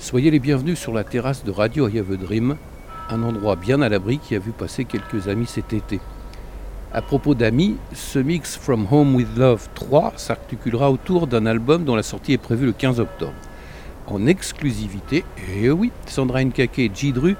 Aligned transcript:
Soyez 0.00 0.30
les 0.30 0.38
bienvenus 0.38 0.78
sur 0.78 0.94
la 0.94 1.04
terrasse 1.04 1.44
de 1.44 1.50
Radio 1.50 1.86
I 1.86 1.98
Have 1.98 2.10
a 2.10 2.16
Dream, 2.16 2.56
un 3.10 3.22
endroit 3.22 3.54
bien 3.54 3.82
à 3.82 3.90
l'abri 3.90 4.18
qui 4.18 4.34
a 4.34 4.38
vu 4.38 4.50
passer 4.50 4.86
quelques 4.86 5.28
amis 5.28 5.44
cet 5.46 5.74
été. 5.74 6.00
À 6.90 7.02
propos 7.02 7.34
d'amis, 7.34 7.76
ce 7.92 8.18
mix 8.18 8.56
From 8.56 8.86
Home 8.90 9.14
with 9.14 9.28
Love 9.36 9.68
3 9.74 10.14
s'articulera 10.16 10.90
autour 10.90 11.26
d'un 11.26 11.44
album 11.44 11.84
dont 11.84 11.96
la 11.96 12.02
sortie 12.02 12.32
est 12.32 12.38
prévue 12.38 12.64
le 12.64 12.72
15 12.72 12.98
octobre. 12.98 13.34
En 14.06 14.26
exclusivité, 14.26 15.22
et 15.54 15.70
oui, 15.70 15.92
Sandra 16.06 16.42
Nkake 16.42 16.78
et 16.78 16.90
Jidru 16.92 17.36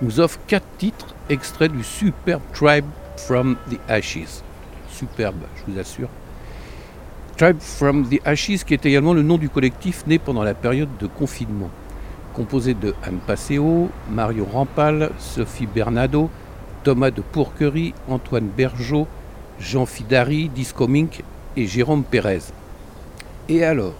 nous 0.00 0.20
offrent 0.20 0.38
quatre 0.46 0.68
titres 0.78 1.16
extraits 1.28 1.72
du 1.72 1.82
superbe 1.82 2.42
Tribe 2.52 2.86
from 3.16 3.56
the 3.72 3.78
Ashes. 3.88 4.44
Superbe, 4.88 5.42
je 5.56 5.72
vous 5.72 5.78
assure. 5.80 6.08
Tribe 7.36 7.58
from 7.58 8.08
the 8.08 8.20
Ashes, 8.24 8.62
qui 8.64 8.74
est 8.74 8.86
également 8.86 9.14
le 9.14 9.22
nom 9.22 9.36
du 9.36 9.48
collectif 9.48 10.06
né 10.06 10.20
pendant 10.20 10.44
la 10.44 10.54
période 10.54 10.90
de 11.00 11.08
confinement. 11.08 11.70
Composé 12.34 12.74
de 12.74 12.94
Anne 13.04 13.20
Passeo, 13.24 13.88
Mario 14.10 14.44
Rampal, 14.44 15.12
Sophie 15.18 15.68
Bernardo, 15.68 16.28
Thomas 16.82 17.12
de 17.12 17.22
Pourquerie, 17.22 17.94
Antoine 18.08 18.48
Bergeau, 18.48 19.06
Jean 19.60 19.86
Fidari, 19.86 20.48
Disco 20.48 20.88
Mink 20.88 21.22
et 21.56 21.66
Jérôme 21.66 22.02
Pérez. 22.02 22.40
Et 23.48 23.62
alors, 23.64 23.94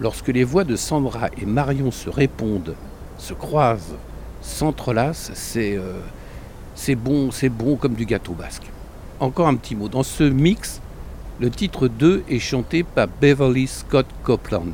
lorsque 0.00 0.28
les 0.28 0.42
voix 0.42 0.64
de 0.64 0.74
Sandra 0.74 1.28
et 1.40 1.46
Marion 1.46 1.92
se 1.92 2.10
répondent, 2.10 2.74
se 3.16 3.32
croisent, 3.32 3.96
s'entrelacent, 4.40 5.30
c'est 5.34 5.76
euh, 5.76 6.00
bon, 6.96 7.30
c'est 7.30 7.48
bon 7.48 7.76
comme 7.76 7.94
du 7.94 8.06
gâteau 8.06 8.32
basque. 8.32 8.70
Encore 9.20 9.46
un 9.46 9.54
petit 9.54 9.76
mot. 9.76 9.88
Dans 9.88 10.02
ce 10.02 10.24
mix, 10.24 10.80
le 11.38 11.48
titre 11.48 11.86
2 11.86 12.24
est 12.28 12.40
chanté 12.40 12.82
par 12.82 13.06
Beverly 13.20 13.68
Scott 13.68 14.06
Copeland, 14.24 14.72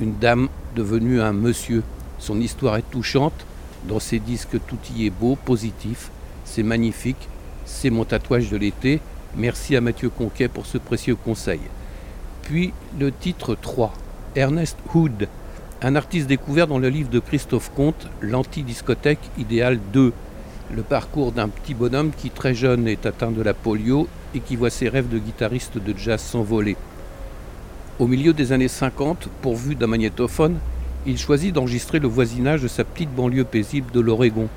une 0.00 0.16
dame 0.16 0.48
devenue 0.74 1.20
un 1.20 1.34
monsieur. 1.34 1.82
Son 2.20 2.38
histoire 2.40 2.76
est 2.76 2.90
touchante. 2.90 3.46
Dans 3.88 3.98
ses 3.98 4.18
disques, 4.18 4.58
tout 4.68 4.78
y 4.94 5.06
est 5.06 5.10
beau, 5.10 5.36
positif. 5.44 6.10
C'est 6.44 6.62
magnifique. 6.62 7.28
C'est 7.64 7.90
mon 7.90 8.04
tatouage 8.04 8.50
de 8.50 8.58
l'été. 8.58 9.00
Merci 9.36 9.74
à 9.74 9.80
Mathieu 9.80 10.10
Conquet 10.10 10.48
pour 10.48 10.66
ce 10.66 10.78
précieux 10.78 11.16
conseil. 11.16 11.60
Puis 12.42 12.72
le 12.98 13.10
titre 13.10 13.54
3, 13.54 13.92
Ernest 14.36 14.76
Hood, 14.94 15.28
un 15.82 15.96
artiste 15.96 16.26
découvert 16.26 16.66
dans 16.66 16.78
le 16.78 16.90
livre 16.90 17.08
de 17.08 17.20
Christophe 17.20 17.70
Comte, 17.74 18.06
L'anti-discothèque 18.20 19.30
idéale 19.38 19.78
2, 19.92 20.12
le 20.74 20.82
parcours 20.82 21.32
d'un 21.32 21.48
petit 21.48 21.74
bonhomme 21.74 22.10
qui 22.16 22.30
très 22.30 22.54
jeune 22.54 22.86
est 22.86 23.06
atteint 23.06 23.30
de 23.30 23.42
la 23.42 23.54
polio 23.54 24.08
et 24.34 24.40
qui 24.40 24.56
voit 24.56 24.70
ses 24.70 24.88
rêves 24.88 25.08
de 25.08 25.18
guitariste 25.18 25.78
de 25.78 25.96
jazz 25.96 26.20
s'envoler. 26.20 26.76
Au 27.98 28.06
milieu 28.06 28.32
des 28.32 28.52
années 28.52 28.68
50, 28.68 29.28
pourvu 29.42 29.74
d'un 29.74 29.86
magnétophone, 29.86 30.58
il 31.06 31.18
choisit 31.18 31.54
d'enregistrer 31.54 31.98
le 31.98 32.08
voisinage 32.08 32.62
de 32.62 32.68
sa 32.68 32.84
petite 32.84 33.14
banlieue 33.14 33.44
paisible 33.44 33.90
de 33.92 34.00
l'Oregon 34.00 34.48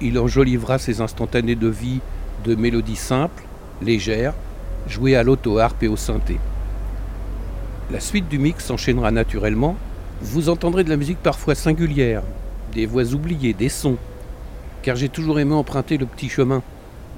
il 0.00 0.18
enjolivera 0.18 0.78
ses 0.78 1.00
instantanés 1.00 1.54
de 1.54 1.68
vie 1.68 2.00
de 2.44 2.54
mélodies 2.54 2.96
simples, 2.96 3.44
légères, 3.80 4.34
jouées 4.86 5.16
à 5.16 5.22
l'auto-harpe 5.22 5.82
et 5.82 5.88
au 5.88 5.96
synthé. 5.96 6.38
La 7.90 8.00
suite 8.00 8.28
du 8.28 8.38
mix 8.38 8.66
s'enchaînera 8.66 9.10
naturellement. 9.10 9.76
Vous 10.20 10.48
entendrez 10.48 10.84
de 10.84 10.90
la 10.90 10.96
musique 10.96 11.18
parfois 11.22 11.54
singulière, 11.54 12.22
des 12.72 12.86
voix 12.86 13.14
oubliées, 13.14 13.54
des 13.54 13.68
sons, 13.68 13.96
car 14.82 14.96
j'ai 14.96 15.08
toujours 15.08 15.38
aimé 15.38 15.54
emprunter 15.54 15.96
le 15.96 16.06
petit 16.06 16.28
chemin. 16.28 16.62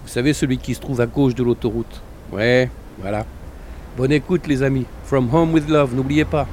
Vous 0.05 0.09
savez, 0.09 0.33
celui 0.33 0.59
qui 0.59 0.75
se 0.75 0.81
trouve 0.81 1.01
à 1.01 1.07
gauche 1.07 1.35
de 1.35 1.43
l'autoroute. 1.43 2.03
Ouais, 2.33 2.71
voilà. 3.01 3.25
Bonne 3.97 4.13
écoute, 4.13 4.47
les 4.47 4.63
amis. 4.63 4.87
From 5.05 5.33
Home 5.35 5.53
with 5.53 5.69
Love, 5.69 5.95
n'oubliez 5.95 6.25
pas. 6.25 6.47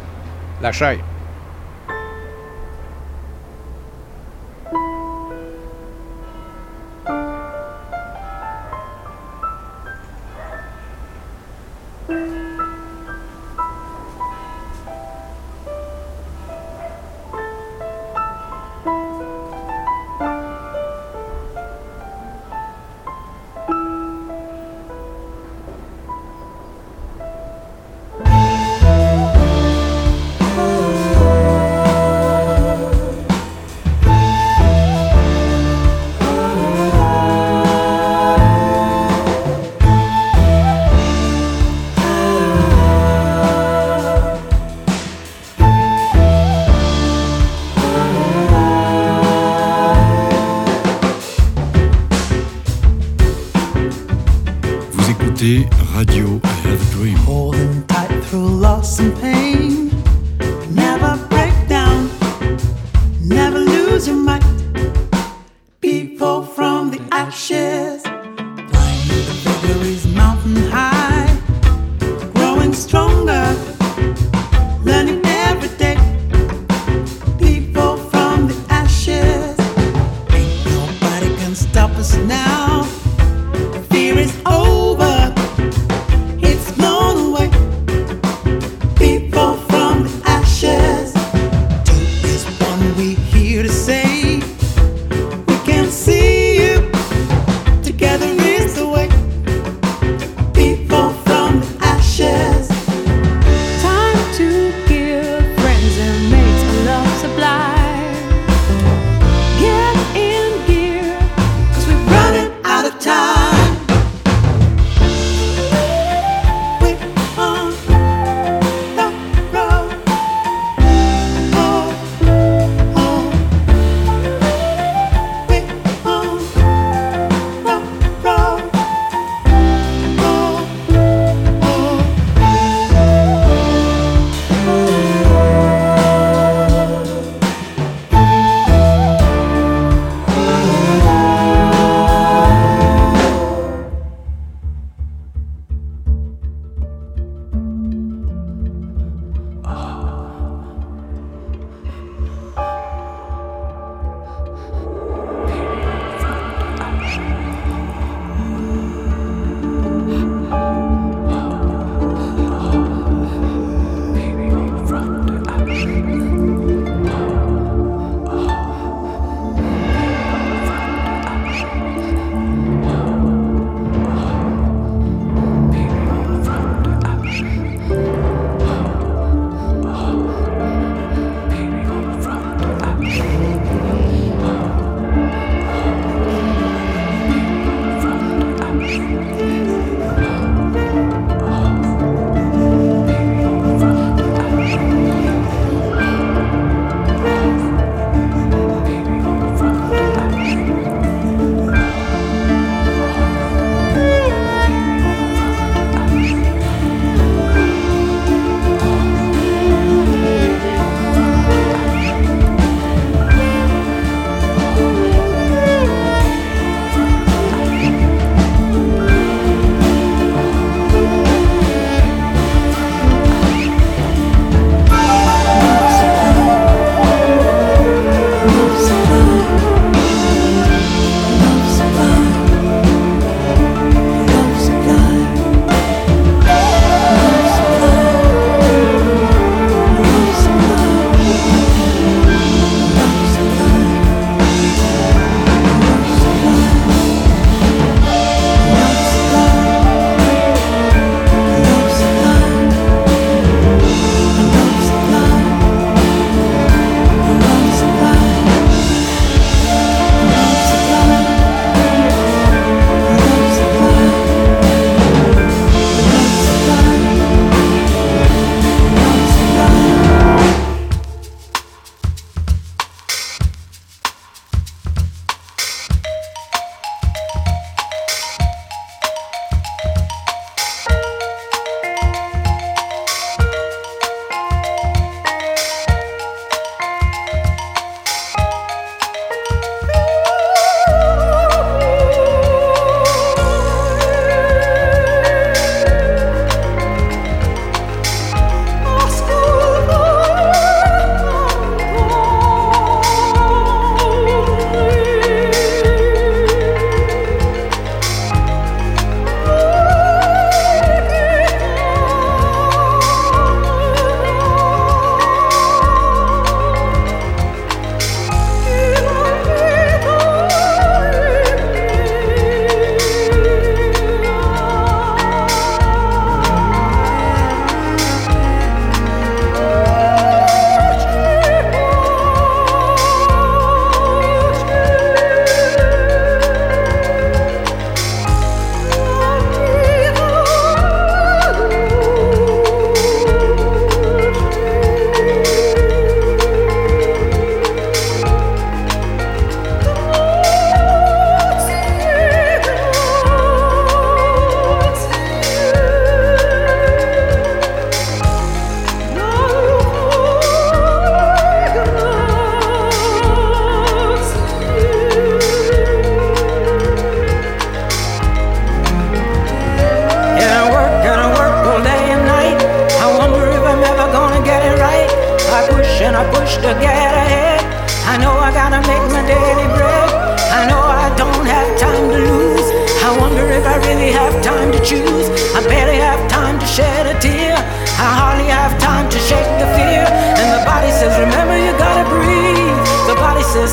La 0.62 0.72
chaille. 0.72 1.00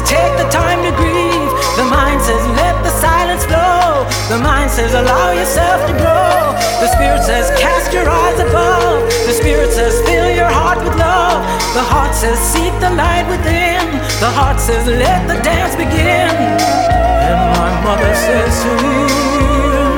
Says, 0.01 0.09
Take 0.09 0.37
the 0.39 0.49
time 0.51 0.83
to 0.83 0.91
grieve. 0.97 1.51
The 1.77 1.85
mind 1.85 2.21
says, 2.21 2.41
Let 2.57 2.83
the 2.83 2.91
silence 2.91 3.45
flow. 3.45 4.07
The 4.29 4.43
mind 4.43 4.71
says, 4.71 4.95
Allow 4.95 5.33
yourself 5.33 5.87
to 5.87 5.93
grow. 5.93 6.57
The 6.81 6.89
spirit 6.95 7.23
says, 7.23 7.51
Cast 7.59 7.93
your 7.93 8.09
eyes 8.09 8.41
above. 8.41 9.05
The 9.27 9.33
spirit 9.33 9.73
says, 9.73 10.01
Fill 10.07 10.31
your 10.35 10.51
heart 10.51 10.79
with 10.79 10.97
love. 10.97 11.43
The 11.75 11.83
heart 11.83 12.15
says, 12.15 12.39
Seek 12.39 12.73
the 12.81 12.91
light 12.91 13.27
within. 13.29 13.85
The 14.21 14.31
heart 14.31 14.61
says, 14.61 14.87
Let 14.87 15.29
the 15.29 15.41
dance 15.43 15.77
begin. 15.77 16.31
And 16.31 17.39
my 17.57 17.71
mother 17.85 18.15
says 18.15 18.63
to 18.65 18.71
me, 18.83 18.97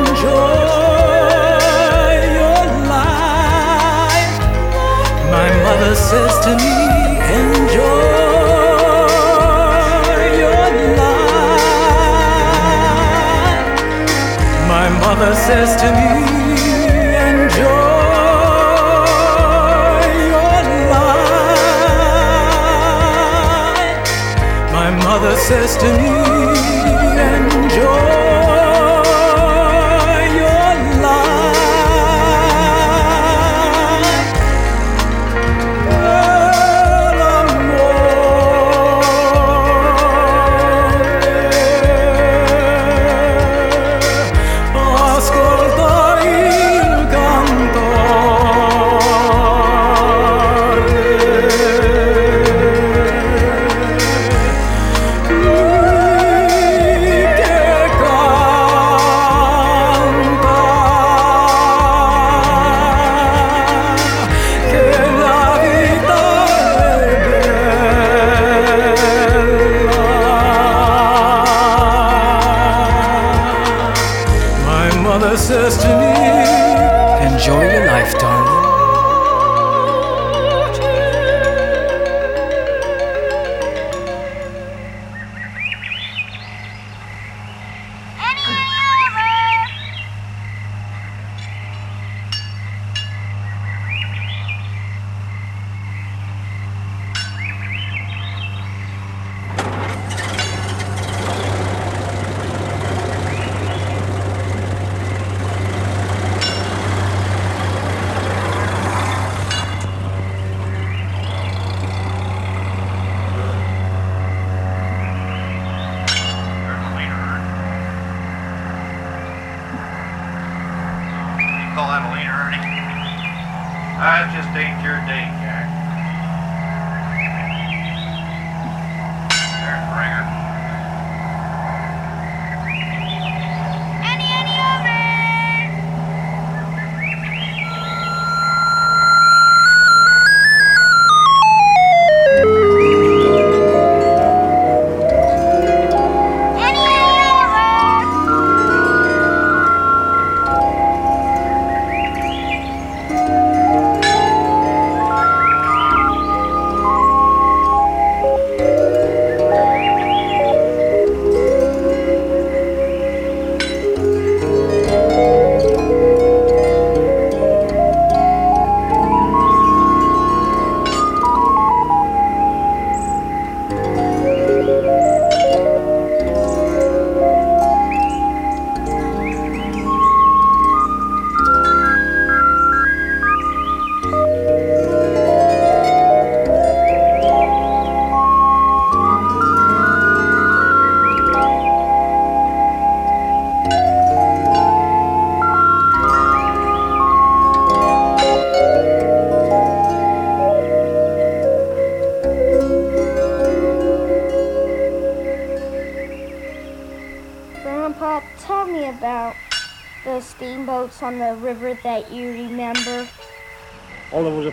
Enjoy 0.03 0.53
your 2.39 2.65
life. 2.91 4.33
My 5.31 5.49
mother 5.65 5.95
says 5.95 6.35
to 6.45 6.53
me, 6.57 6.75
Enjoy. 7.33 8.22
Mother 15.03 15.35
says 15.35 15.71
to 15.83 15.89
me, 15.99 16.13
enjoy 17.29 17.73
your 20.31 20.61
life. 20.95 22.43
My 24.73 24.89
mother 25.05 25.35
says 25.37 25.77
to 25.83 25.89
me, 25.99 26.72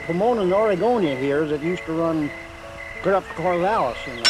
Pomona 0.09 0.41
and 0.41 0.51
Oregonia 0.51 1.15
here 1.19 1.45
that 1.45 1.61
used 1.61 1.85
to 1.85 1.91
run 1.91 2.31
good 3.03 3.13
up 3.13 3.23
to 3.27 3.33
Corvallis, 3.35 3.95
you 4.07 4.15
know. 4.15 4.23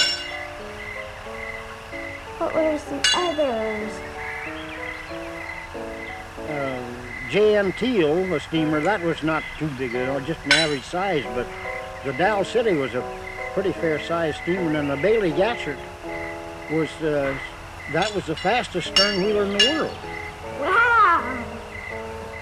What 2.37 2.53
were 2.53 2.77
some 2.77 3.01
others? 3.15 3.93
Uh, 6.49 6.83
J.M. 7.29 7.71
Teal, 7.71 8.33
a 8.33 8.41
steamer, 8.41 8.81
that 8.81 9.01
was 9.01 9.23
not 9.23 9.41
too 9.57 9.69
big, 9.77 9.93
you 9.93 9.99
know, 9.99 10.19
just 10.19 10.43
an 10.43 10.51
average 10.51 10.83
size, 10.83 11.23
but 11.33 11.47
the 12.03 12.11
Dow 12.11 12.43
City 12.43 12.73
was 12.73 12.93
a 12.93 13.17
pretty 13.53 13.71
fair 13.71 14.01
sized 14.01 14.41
steamer, 14.41 14.77
and 14.77 14.89
the 14.89 14.97
Bailey 14.97 15.31
Gatchert 15.31 15.79
was, 16.69 16.89
uh, 17.01 17.33
that 17.93 18.13
was 18.13 18.25
the 18.25 18.35
fastest 18.35 18.89
stern 18.89 19.23
wheeler 19.23 19.43
in 19.43 19.57
the 19.57 19.65
world. 19.69 19.97
Wow! 20.59 21.45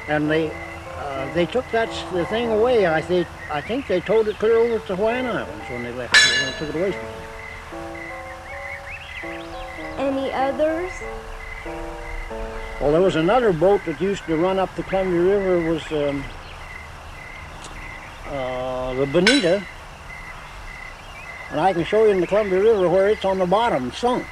And 0.07 0.27
they, 0.27 0.51
uh, 1.17 1.33
they 1.33 1.47
took 1.47 1.65
that 1.71 1.89
the 2.13 2.25
thing 2.27 2.51
away. 2.51 2.85
I 2.85 3.01
think, 3.01 3.27
I 3.51 3.59
think 3.59 3.87
they 3.87 3.99
towed 3.99 4.27
it 4.27 4.37
clear 4.37 4.57
over 4.57 4.77
to 4.85 4.95
Hawaiian 4.95 5.25
Islands 5.25 5.65
when 5.69 5.81
they 5.81 5.91
left, 5.91 6.13
when 6.13 6.45
they 6.45 6.57
took 6.59 6.69
it 6.69 6.75
away 6.75 6.91
from. 6.91 7.05
Any 9.97 10.31
others? 10.31 10.91
Well, 12.79 12.91
there 12.91 13.01
was 13.01 13.15
another 13.15 13.51
boat 13.51 13.81
that 13.87 13.99
used 13.99 14.25
to 14.25 14.37
run 14.37 14.59
up 14.59 14.75
the 14.75 14.83
Columbia 14.83 15.19
River. 15.19 15.57
It 15.57 15.73
was 15.73 15.91
um, 15.91 16.23
uh, 18.27 18.93
the 18.93 19.07
Bonita, 19.07 19.65
and 21.49 21.59
I 21.59 21.73
can 21.73 21.83
show 21.83 22.05
you 22.05 22.11
in 22.11 22.21
the 22.21 22.27
Columbia 22.27 22.61
River 22.61 22.87
where 22.87 23.09
it's 23.09 23.25
on 23.25 23.39
the 23.39 23.47
bottom, 23.47 23.91
sunk. 23.91 24.23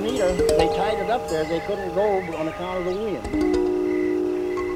Bonita, 0.00 0.32
they 0.56 0.68
tied 0.76 0.98
it 0.98 1.10
up 1.10 1.28
there. 1.28 1.44
They 1.44 1.60
couldn't 1.60 1.94
go 1.94 2.20
on 2.36 2.48
account 2.48 2.78
of 2.78 2.84
the 2.86 2.92
wind. 2.92 3.26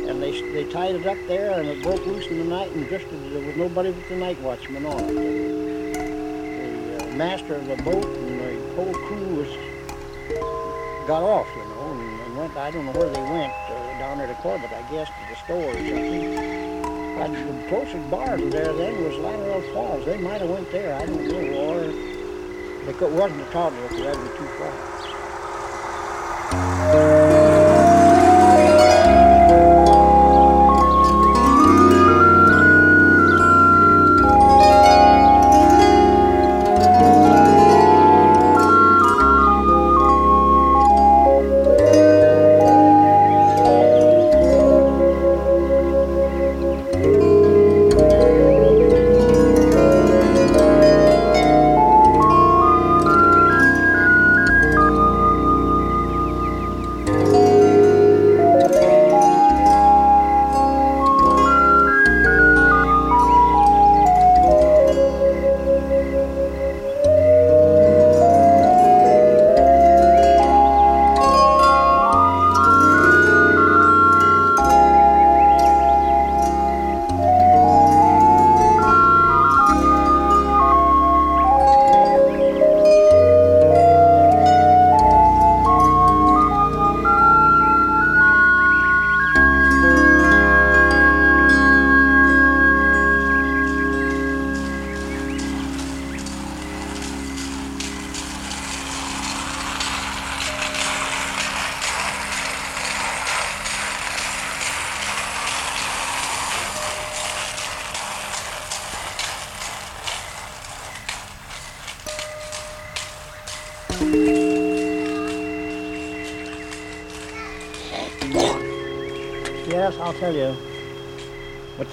And 0.08 0.22
they, 0.22 0.32
they 0.52 0.70
tied 0.70 0.94
it 0.94 1.06
up 1.06 1.18
there, 1.26 1.58
and 1.58 1.66
it 1.66 1.82
broke 1.82 2.04
loose 2.06 2.26
in 2.26 2.38
the 2.38 2.44
night 2.44 2.70
and 2.72 2.86
drifted. 2.88 3.32
There 3.32 3.46
was 3.46 3.56
nobody 3.56 3.90
but 3.90 4.08
the 4.08 4.16
night 4.16 4.40
watchman 4.40 4.84
on 4.86 5.00
it. 5.00 5.14
The 6.98 7.04
uh, 7.04 7.16
master 7.16 7.54
of 7.54 7.66
the 7.66 7.76
boat 7.82 8.04
and 8.04 8.40
the 8.40 8.74
whole 8.74 8.92
crew 8.92 9.36
was 9.36 9.48
got 11.06 11.22
off, 11.22 11.48
you 11.56 11.64
know, 11.64 11.92
and, 11.92 12.20
and 12.20 12.36
went. 12.36 12.56
I 12.56 12.70
don't 12.70 12.84
know 12.86 12.92
where 12.92 13.10
they 13.10 13.22
went 13.22 13.52
uh, 13.52 13.98
down 13.98 14.18
there 14.18 14.26
to 14.26 14.34
Corbett, 14.34 14.72
I 14.72 14.82
guess, 14.90 15.08
to 15.08 15.14
the 15.30 15.36
store 15.44 15.70
or 15.70 15.74
something. 15.74 17.16
But 17.16 17.30
the 17.32 17.68
closest 17.68 18.10
bar 18.10 18.36
to 18.36 18.50
there 18.50 18.72
then 18.72 19.04
was 19.04 19.16
Lateral 19.18 19.62
Falls. 19.72 20.04
They 20.04 20.18
might 20.18 20.40
have 20.40 20.50
went 20.50 20.70
there. 20.70 20.94
I 20.94 21.06
don't 21.06 21.28
know, 21.28 21.70
or 21.70 21.84
it 22.86 23.00
wasn't 23.00 23.40
a 23.40 23.50
toddler. 23.50 23.84
It 23.86 24.18
was 24.18 24.36
too 24.36 24.46
far. 24.58 25.03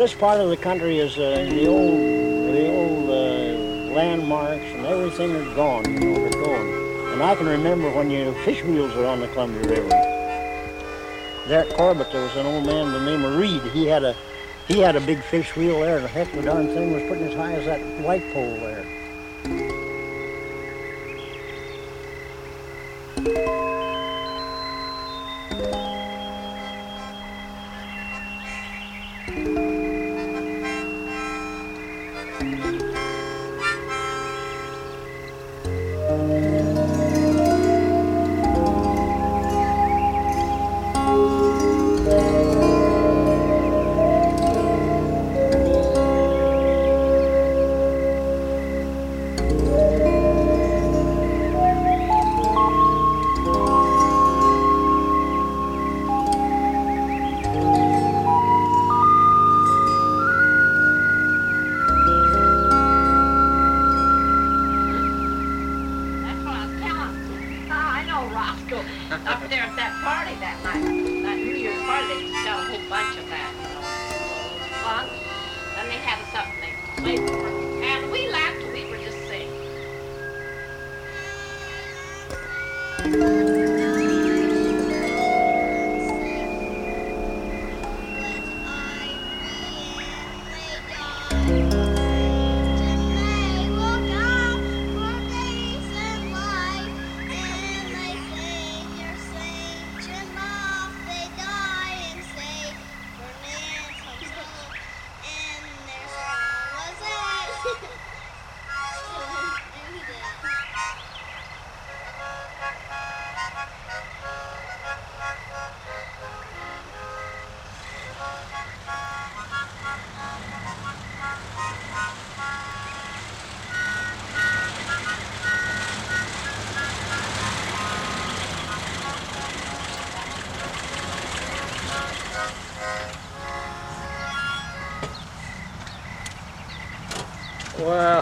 This 0.02 0.16
part 0.16 0.42
of 0.42 0.50
the 0.50 0.58
country 0.58 0.98
is 0.98 1.16
uh, 1.20 1.46
the 1.48 1.68
old, 1.68 2.00
the 2.56 2.68
old 2.68 3.08
uh, 3.08 3.94
landmarks 3.94 4.64
and 4.64 4.84
everything 4.84 5.30
is 5.30 5.56
gone. 5.56 5.86
You 5.94 6.00
know, 6.00 6.28
they're 6.28 6.44
gone. 6.44 7.14
And 7.14 7.22
I 7.22 7.36
can 7.36 7.46
remember 7.46 7.88
when 7.92 8.10
you 8.10 8.34
fish 8.44 8.64
wheels 8.64 8.96
were 8.96 9.06
on 9.06 9.20
the 9.20 9.28
Columbia 9.28 9.62
River. 9.62 9.90
There 11.48 11.60
at 11.60 11.70
Corbett, 11.76 12.12
there 12.12 12.24
was 12.24 12.36
an 12.36 12.48
old 12.48 12.66
man 12.66 12.86
by 12.86 12.98
the 12.98 13.06
name 13.06 13.24
of 13.24 13.38
Reed. 13.38 13.62
He 13.74 13.86
had 13.86 14.04
a, 14.04 14.16
he 14.68 14.80
had 14.80 14.96
a 14.96 15.02
big 15.02 15.22
fish 15.22 15.56
wheel 15.56 15.82
there. 15.82 16.00
The 16.00 16.08
heck, 16.08 16.32
the 16.32 16.42
darn 16.42 16.66
thing 16.66 16.94
was 16.94 17.04
putting 17.04 17.28
as 17.28 17.36
high 17.36 17.54
as 17.54 17.66
that 17.66 18.02
light 18.02 18.24
pole 18.34 18.56
there. 18.56 18.71
Up 69.28 69.42
there 69.50 69.64
at 69.64 69.76
that 69.76 69.94
party 70.04 70.36
that 70.40 70.64
night. 70.64 70.84
That 71.24 71.38
New 71.38 71.56
Year's 71.56 71.82
party, 71.84 72.08
they 72.08 72.22
just 72.28 72.46
got 72.46 72.60
a 72.60 72.64
whole 72.72 72.90
bunch 72.90 73.18
of 73.18 73.30
that. 73.30 73.54
You 73.54 73.62
know. 73.70 73.82
It 74.52 74.60
was 74.60 74.70
fun. 74.82 75.06
Then 75.76 75.88
they 75.88 75.98
had 76.02 76.20
us 76.22 76.34
up 76.36 76.48
and 76.48 76.62
they 76.64 76.74
played 77.02 77.22
for 77.30 77.48
us. 77.48 77.54
And 77.84 78.12
we 78.12 78.28
laughed 78.30 78.64
we 78.74 78.86
were 78.90 78.98
just 78.98 79.18
sick. 79.28 79.48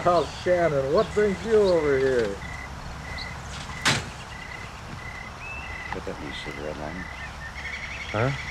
Wow, 0.06 0.26
Shannon, 0.44 0.94
what 0.94 1.14
brings 1.14 1.46
you 1.46 1.56
over 1.56 1.98
here? 1.98 2.30
Put 5.92 6.06
that 6.06 6.16
new 6.24 6.32
cigarette 6.46 6.78
lighter. 6.78 7.06
Huh? 8.12 8.49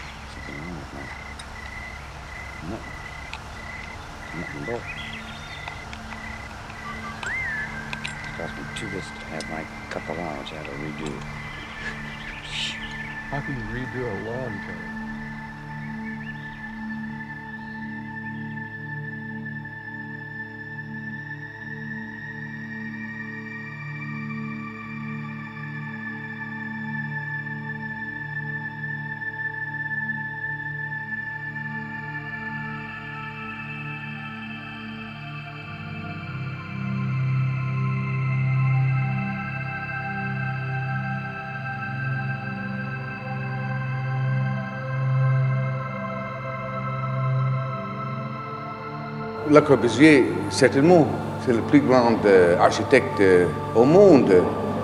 Le 49.50 49.62
Corbusier, 49.62 50.26
certainement, 50.50 51.06
c'est 51.44 51.52
le 51.54 51.62
plus 51.62 51.80
grand 51.80 52.18
euh, 52.26 52.58
architecte 52.58 53.18
euh, 53.20 53.46
au 53.74 53.84
monde. 53.84 54.30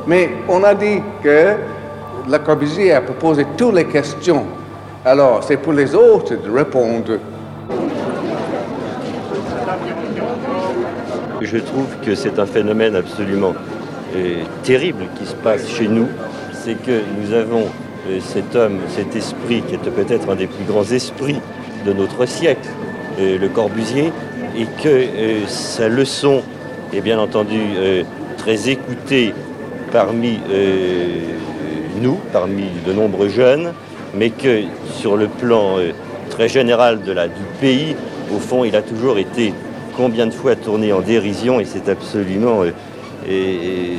Mais 0.07 0.31
on 0.49 0.65
a 0.65 0.75
dit 0.75 1.03
que 1.23 1.57
Le 2.31 2.39
Corbusier 2.39 2.93
a 2.93 3.03
proposé 3.03 3.47
toutes 3.59 3.75
les 3.75 3.85
questions. 3.85 4.47
Alors, 5.05 5.45
c'est 5.45 5.59
pour 5.59 5.75
les 5.75 5.95
autres 5.95 6.37
de 6.43 6.51
répondre. 6.51 7.19
Je 11.43 11.59
trouve 11.59 11.89
que 12.03 12.15
c'est 12.15 12.39
un 12.39 12.47
phénomène 12.47 12.97
absolument 12.97 13.53
euh, 14.17 14.45
terrible 14.63 15.05
qui 15.19 15.27
se 15.27 15.35
passe 15.35 15.69
chez 15.69 15.89
nous. 15.89 16.09
C'est 16.53 16.83
que 16.83 17.03
nous 17.21 17.35
avons 17.35 17.65
cet 18.21 18.55
homme, 18.57 18.79
cet 18.89 19.15
esprit 19.15 19.63
qui 19.63 19.75
était 19.75 19.91
peut-être 19.91 20.31
un 20.31 20.37
des 20.37 20.47
plus 20.47 20.65
grands 20.65 20.85
esprits 20.85 21.41
de 21.85 21.93
notre 21.93 22.27
siècle, 22.27 22.69
le 23.19 23.49
Corbusier, 23.49 24.13
et 24.57 24.67
que 24.83 24.89
euh, 24.89 25.47
sa 25.47 25.89
leçon 25.89 26.43
est 26.93 27.01
bien 27.01 27.19
entendu 27.19 27.59
euh, 27.77 28.03
très 28.39 28.69
écoutée 28.69 29.35
parmi 29.93 30.39
euh, 30.51 31.09
nous, 32.01 32.19
parmi 32.33 32.65
de 32.87 32.93
nombreux 32.93 33.29
jeunes, 33.29 33.73
mais 34.15 34.31
que 34.31 34.63
sur 34.99 35.17
le 35.17 35.27
plan 35.29 35.77
très 36.31 36.49
général 36.49 37.03
de 37.03 37.13
la, 37.13 37.27
du 37.29 37.43
pays, 37.61 37.95
au 38.35 38.39
fond, 38.39 38.65
il 38.65 38.75
a 38.77 38.83
toujours 38.83 39.19
été 39.19 39.53
combien 39.97 40.27
de 40.27 40.33
fois 40.33 40.57
tourné 40.57 40.93
en 40.93 41.01
dérision 41.01 41.61
et 41.61 41.65
c'est 41.65 41.89
absolument 41.89 42.63
et- 43.29 43.99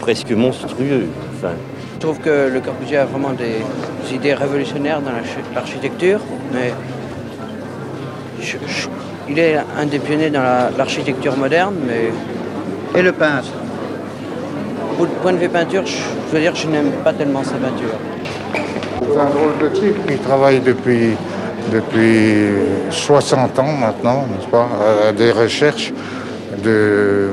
presque 0.00 0.30
monstrueux. 0.32 1.06
Je 1.42 1.98
trouve 2.00 2.18
que 2.20 2.48
Le 2.52 2.60
Corbusier 2.60 2.98
a 2.98 3.04
vraiment 3.06 3.32
des 3.32 4.14
idées 4.14 4.34
révolutionnaires 4.34 5.00
dans 5.00 5.10
l'archi- 5.12 5.44
l'architecture, 5.54 6.20
mais 6.52 6.72
je- 8.40 8.56
je- 8.66 8.88
il 9.28 9.38
est 9.38 9.56
un 9.56 9.86
des 9.86 9.98
pionniers 9.98 10.30
dans 10.30 10.42
la- 10.42 10.70
l'architecture 10.76 11.36
moderne, 11.36 11.74
mais... 11.86 12.12
Et 12.98 13.02
le 13.02 13.12
peintre 13.12 13.48
Au 14.98 15.04
point 15.22 15.32
de 15.32 15.38
vue 15.38 15.48
peinture, 15.48 15.84
je, 15.84 15.96
je 16.28 16.34
veux 16.34 16.40
dire 16.40 16.52
que 16.52 16.58
je 16.58 16.68
n'aime 16.68 16.90
pas 17.04 17.12
tellement 17.12 17.44
sa 17.44 17.56
peinture. 17.56 17.96
C'est 19.12 19.20
un 19.20 19.26
drôle 19.30 19.58
de 19.60 19.68
type 19.68 20.06
qui 20.06 20.16
travaille 20.18 20.60
depuis, 20.60 21.10
depuis 21.72 22.54
60 22.90 23.58
ans 23.58 23.72
maintenant, 23.72 24.26
n'est-ce 24.30 24.48
pas, 24.48 24.68
à 25.08 25.12
des 25.12 25.32
recherches 25.32 25.92
de, 26.64 27.28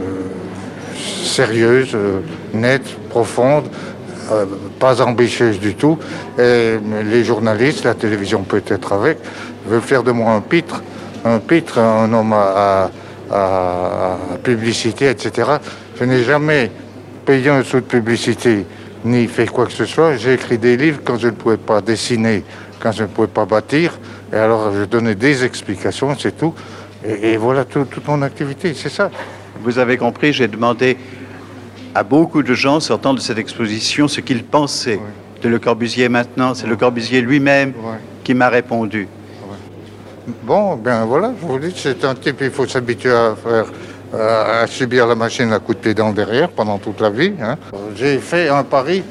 sérieuses, 1.34 1.98
nettes, 2.54 2.96
profondes, 3.10 3.66
euh, 4.32 4.46
pas 4.80 5.02
ambitieuses 5.02 5.60
du 5.60 5.76
tout. 5.76 5.98
Et 6.38 6.78
les 7.06 7.24
journalistes, 7.24 7.86
la 7.86 7.94
télévision 7.96 8.44
peut-être 8.44 8.94
avec, 8.94 9.18
veulent 9.68 9.82
faire 9.82 10.04
de 10.04 10.12
moi 10.12 10.32
un 10.34 10.42
pitre, 10.42 10.84
un 11.26 11.40
pitre, 11.40 11.80
un 11.80 12.12
homme 12.14 12.34
à, 12.34 12.90
à- 13.32 14.18
à 14.34 14.38
publicité, 14.44 15.10
etc. 15.10 15.50
Je 16.00 16.04
n'ai 16.04 16.24
jamais 16.24 16.70
payé 17.26 17.50
un 17.50 17.64
sou 17.64 17.78
de 17.78 17.86
publicité 17.86 18.66
ni 19.06 19.28
fait 19.28 19.48
quoi 19.48 19.66
que 19.66 19.72
ce 19.74 19.86
soit. 19.86 20.18
J'ai 20.18 20.34
écrit 20.34 20.58
des 20.58 20.78
livres 20.78 21.00
quand 21.04 21.18
je 21.18 21.28
ne 21.28 21.32
pouvais 21.34 21.58
pas 21.58 21.82
dessiner, 21.82 22.44
quand 22.80 22.92
je 22.92 23.04
ne 23.04 23.08
pouvais 23.08 23.28
pas 23.28 23.46
bâtir. 23.46 23.98
Et 24.32 24.36
alors 24.36 24.74
je 24.74 24.84
donnais 24.84 25.16
des 25.16 25.44
explications, 25.44 26.16
c'est 26.18 26.38
tout. 26.38 26.54
Et, 27.06 27.34
et 27.34 27.38
voilà 27.38 27.66
tout- 27.66 27.86
toute 27.86 28.08
mon 28.08 28.22
activité, 28.22 28.74
c'est 28.74 28.90
ça. 28.90 29.10
Vous 29.62 29.78
avez 29.80 29.98
compris, 29.98 30.34
j'ai 30.34 30.48
demandé 30.48 30.98
à 31.96 32.04
beaucoup 32.04 32.42
de 32.44 32.54
gens 32.54 32.80
sortant 32.80 33.14
de 33.14 33.20
cette 33.20 33.38
exposition 33.38 34.08
ce 34.08 34.20
qu'ils 34.22 34.44
pensaient 34.44 35.00
de 35.42 35.50
Le 35.50 35.60
Corbusier 35.60 36.10
maintenant. 36.10 36.54
C'est 36.56 36.68
Le 36.68 36.76
Corbusier 36.76 37.22
lui-même 37.22 37.74
qui 38.24 38.34
m'a 38.34 38.50
répondu. 38.50 39.08
Bon, 40.44 40.76
ben 40.78 41.06
voilà, 41.06 41.34
je 41.40 41.46
vous 41.46 41.60
dis, 41.60 41.74
c'est 41.76 42.04
un 42.06 42.16
type, 42.16 42.38
il 42.42 42.50
faut 42.52 42.66
s'habituer 42.66 43.12
à 43.12 43.36
faire, 43.36 43.66
à, 44.14 44.62
à 44.62 44.68
subir 44.68 45.06
la 45.06 45.16
machine 45.16 45.52
à 45.52 45.60
coups 45.60 45.78
de 45.80 45.84
pied 45.84 45.94
dans 45.94 46.12
derrière 46.12 46.50
pendant 46.50 46.78
toute 46.78 47.02
la 47.02 47.10
vie. 47.10 47.34
hein. 47.42 47.58
J'ai 47.96 48.20
fait 48.20 48.48
un 48.48 48.64
Paris 48.64 49.04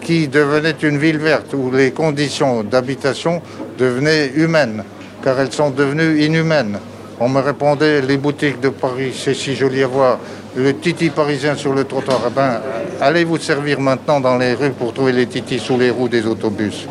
qui 0.00 0.26
devenait 0.28 0.74
une 0.82 0.96
ville 0.98 1.18
verte, 1.18 1.52
où 1.54 1.70
les 1.70 1.90
conditions 1.90 2.62
d'habitation 2.62 3.42
devenaient 3.78 4.28
humaines, 4.34 4.84
car 5.22 5.38
elles 5.38 5.52
sont 5.52 5.70
devenues 5.70 6.22
inhumaines. 6.22 6.78
On 7.20 7.28
me 7.28 7.40
répondait, 7.40 8.00
les 8.00 8.16
boutiques 8.16 8.60
de 8.60 8.70
Paris, 8.70 9.12
c'est 9.16 9.34
si 9.34 9.54
joli 9.54 9.82
à 9.82 9.86
voir. 9.86 10.18
Le 10.56 10.74
titi 10.76 11.10
parisien 11.10 11.56
sur 11.56 11.74
le 11.74 11.84
trottoir, 11.84 12.20
eh 12.26 12.30
ben, 12.30 12.60
allez 13.00 13.24
vous 13.24 13.38
servir 13.38 13.80
maintenant 13.80 14.20
dans 14.20 14.38
les 14.38 14.54
rues 14.54 14.70
pour 14.70 14.92
trouver 14.94 15.12
les 15.12 15.26
titis 15.26 15.58
sous 15.58 15.76
les 15.78 15.90
roues 15.90 16.08
des 16.08 16.26
autobus, 16.26 16.86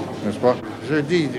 Je 0.90 0.96
dis 0.96 1.30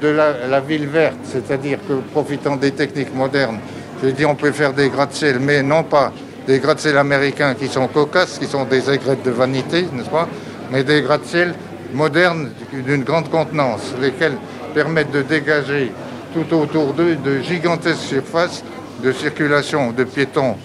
de 0.00 0.08
la, 0.08 0.60
ville 0.60 0.86
verte, 0.86 1.16
c'est-à-dire 1.24 1.78
que 1.88 1.94
profitant 2.12 2.56
des 2.56 2.70
techniques 2.72 3.14
modernes, 3.14 3.58
je 4.02 4.08
dis 4.10 4.24
on 4.26 4.34
peut 4.34 4.52
faire 4.52 4.72
des 4.72 4.88
gratte-ciel, 4.88 5.38
mais 5.40 5.62
non 5.62 5.82
pas 5.84 6.12
des 6.46 6.58
gratte-ciel 6.58 6.96
américains 6.98 7.54
qui 7.54 7.68
sont 7.68 7.88
cocasses, 7.88 8.38
qui 8.38 8.46
sont 8.46 8.64
des 8.64 8.90
aigrettes 8.90 9.22
de 9.24 9.30
vanité, 9.30 9.86
n'est-ce 9.92 10.10
pas 10.10 10.28
Mais 10.70 10.84
des 10.84 11.02
gratte-ciel 11.02 11.54
modernes 11.92 12.50
d'une 12.72 13.04
grande 13.04 13.30
contenance, 13.30 13.94
lesquels 14.00 14.36
permettent 14.74 15.12
de 15.12 15.22
dégager 15.22 15.92
tout 16.34 16.54
autour 16.54 16.92
d'eux 16.92 17.16
de 17.16 17.40
gigantesques 17.40 18.00
surfaces 18.08 18.62
de 19.02 19.12
circulation 19.12 19.92
de 19.92 20.04
piétons 20.04 20.56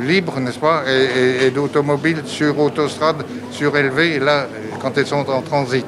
libres, 0.00 0.38
n'est-ce 0.40 0.58
pas, 0.58 0.82
et, 0.88 1.44
et- 1.44 1.46
et 1.46 1.50
d'automobiles 1.50 2.22
sur 2.26 2.58
autostrade 2.58 3.24
surélevées, 3.52 4.18
là, 4.18 4.46
quand 4.80 4.96
elles 4.98 5.06
sont 5.06 5.28
en 5.30 5.40
transit. 5.42 5.86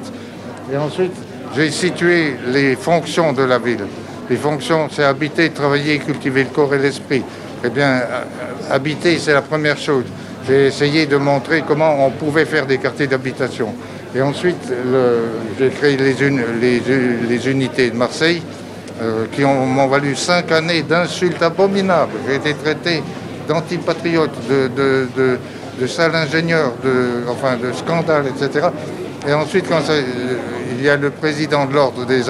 Et 0.71 0.77
ensuite, 0.77 1.13
j'ai 1.55 1.71
situé 1.71 2.35
les 2.47 2.75
fonctions 2.75 3.33
de 3.33 3.43
la 3.43 3.57
ville. 3.57 3.85
Les 4.29 4.35
fonctions, 4.35 4.89
c'est 4.91 5.03
habiter, 5.03 5.49
travailler, 5.51 5.99
cultiver 5.99 6.43
le 6.43 6.49
corps 6.49 6.73
et 6.73 6.77
l'esprit. 6.79 7.23
Eh 7.63 7.69
bien, 7.69 7.87
euh, 8.01 8.23
habiter, 8.71 9.17
c'est 9.17 9.33
la 9.33 9.41
première 9.41 9.77
chose. 9.77 10.03
J'ai 10.45 10.67
essayé 10.67 11.05
de 11.05 11.17
montrer 11.17 11.63
comment 11.67 12.05
on 12.05 12.11
pouvait 12.11 12.45
faire 12.45 12.65
des 12.65 12.77
quartiers 12.77 13.07
d'habitation. 13.07 13.73
Et 14.15 14.21
ensuite, 14.21 14.57
j'ai 15.59 15.69
créé 15.69 15.97
les, 15.97 17.49
unités 17.49 17.89
de 17.89 17.95
Marseille, 17.95 18.41
euh, 19.01 19.25
qui 19.31 19.43
ont- 19.45 19.65
m'ont 19.65 19.87
valu 19.87 20.15
cinq 20.15 20.51
années 20.51 20.81
d'insultes 20.83 21.41
abominables. 21.41 22.13
J'ai 22.27 22.35
été 22.35 22.53
traité 22.53 23.03
d'antipatriote, 23.47 24.31
de, 24.49 24.67
de, 24.69 25.07
de, 25.15 25.39
de 25.79 25.87
sale 25.87 26.15
ingénieur, 26.15 26.73
de 26.83 27.71
scandale, 27.73 28.25
etc. 28.27 28.67
Et 29.27 29.33
ensuite, 29.33 29.65
quand 29.69 29.81
ça- 29.81 29.91
euh, 29.93 30.03
il 30.71 30.83
y 30.83 30.89
a 30.89 30.95
le 30.95 31.09
président 31.09 31.65
de 31.65 31.73
l'ordre 31.73 32.05
des, 32.05 32.21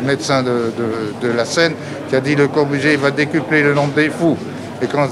médecins 0.00 0.42
de, 0.42 1.28
la 1.36 1.44
Seine 1.44 1.74
qui 2.08 2.16
a 2.16 2.20
dit 2.20 2.34
le 2.34 2.48
Corbusier 2.48 2.96
va 2.96 3.10
décupler 3.10 3.62
le 3.62 3.74
nombre 3.74 3.94
des 3.94 4.10
fous. 4.10 4.36
Et 4.82 4.86
quand 4.86 5.08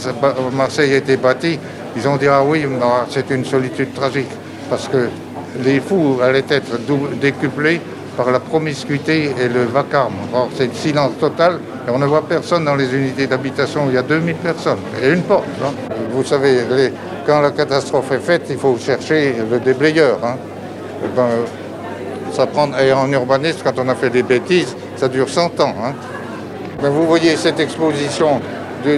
Marseille 0.53 0.95
a 0.95 0.97
été 0.97 1.17
bâti, 1.17 1.59
ils 1.97 2.09
ont 2.09 2.17
dit 2.17 2.27
ah 2.29 2.43
oui, 2.45 2.65
mais, 2.69 2.79
ah, 2.83 3.07
c'est 3.09 3.31
une 3.31 3.45
solitude 3.45 3.95
tragique 3.95 4.31
parce 4.69 4.89
que 4.89 5.09
les 5.65 5.81
fous 5.81 6.19
allaient 6.23 6.45
être 6.49 6.79
décuplés 7.21 7.81
par 8.17 8.31
la 8.31 8.41
promiscuité 8.41 9.31
et 9.41 9.49
le 9.49 9.65
vacarme. 9.65 10.15
Or, 10.35 10.49
c'est 10.57 10.67
le 10.67 10.75
silence 10.75 11.13
total 11.19 11.59
et 11.87 11.91
on 11.91 11.99
ne 11.99 12.07
voit 12.07 12.27
personne 12.29 12.65
dans 12.65 12.75
les 12.75 12.95
unités 12.95 13.27
d'habitation. 13.27 13.85
Il 13.89 13.95
y 13.95 13.99
a 13.99 14.03
2000 14.03 14.35
personnes 14.37 14.79
et 15.03 15.09
une 15.11 15.23
porte. 15.23 15.47
hein. 15.65 15.73
Vous 16.13 16.25
savez, 16.25 16.59
quand 17.27 17.41
la 17.41 17.51
catastrophe 17.53 18.13
est 18.13 18.19
faite, 18.19 18.47
il 18.51 18.57
faut 18.59 18.77
chercher 18.79 19.35
le 19.51 19.59
déblayeur. 19.61 20.19
hein. 20.25 20.37
Ben, 21.17 21.29
ça 22.33 22.47
prend, 22.47 22.69
en 22.73 23.13
urbanisme, 23.13 23.59
quand 23.65 23.79
on 23.79 23.89
a 23.89 23.95
fait 23.95 24.11
des 24.11 24.23
bêtises, 24.23 24.77
ça 24.97 25.09
dure 25.09 25.29
100 25.29 25.61
ans. 25.61 25.75
hein. 25.85 25.93
Ben, 26.83 26.89
vous 26.91 27.07
voyez 27.07 27.37
cette 27.37 27.61
exposition 27.61 28.41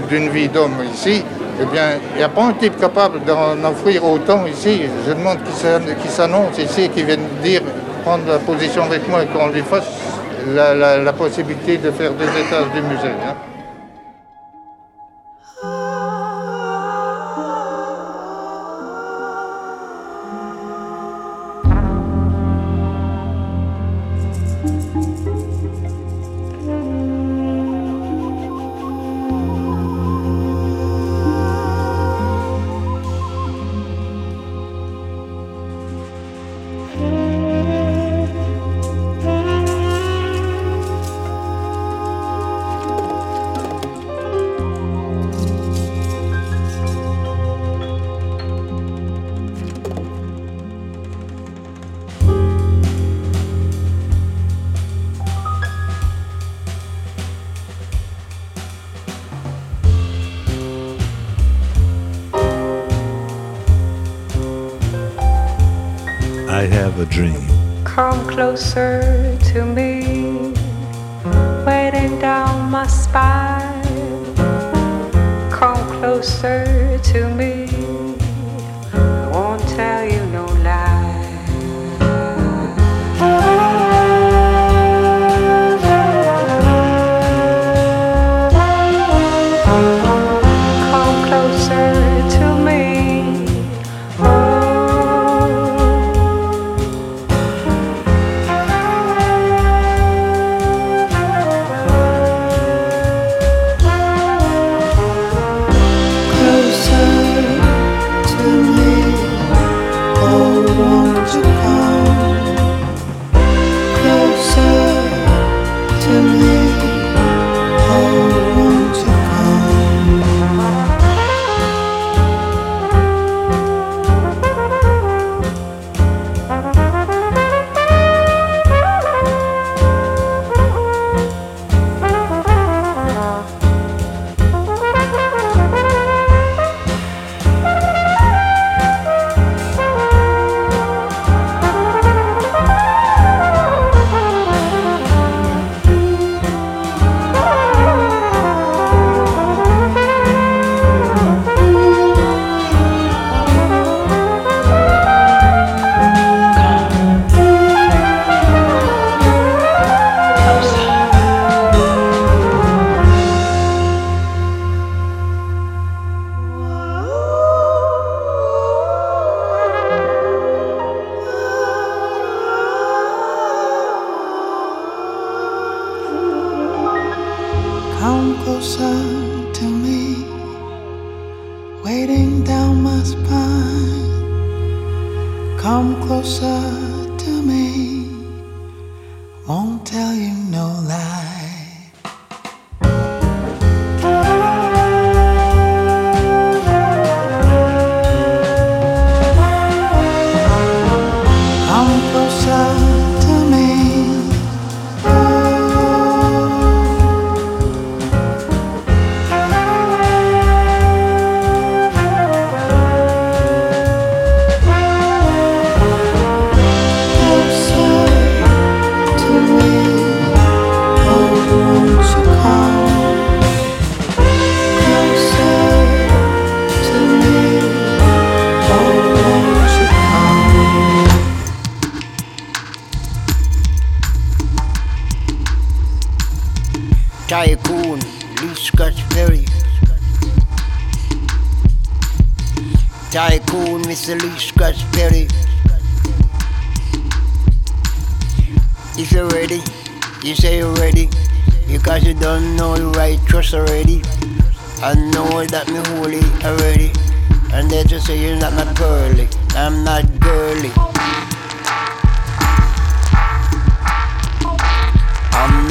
d'une 0.09 0.29
vie 0.29 0.49
d'homme 0.49 0.77
ici, 0.95 1.25
eh 1.61 1.65
bien, 1.67 1.99
il 2.15 2.19
n'y 2.19 2.23
a 2.25 2.29
pas 2.29 2.45
un 2.45 2.53
type 2.53 2.79
capable 2.81 3.21
d'en 3.25 3.55
offrir 3.69 4.05
autant 4.05 4.47
ici. 4.47 4.83
Je 5.07 5.13
demande 5.13 5.39
qui 5.45 5.53
s'an- 5.53 5.81
qui 6.03 6.09
s'annonce 6.09 6.59
ici, 6.59 6.89
qui 6.89 7.03
vienne 7.03 7.21
dire, 7.43 7.63
prendre 8.05 8.25
la 8.29 8.39
position 8.39 8.85
avec 8.85 9.09
moi 9.09 9.23
et 9.23 9.27
qu'on 9.27 9.49
lui 9.49 9.63
fasse 9.63 9.85
la 10.55 11.13
possibilité 11.13 11.79
de 11.79 11.91
faire 11.91 12.13
deux 12.13 12.25
étages 12.25 12.71
du 12.75 12.83
musée. 12.83 13.09
hein. 13.29 13.35
Closer 68.53 69.02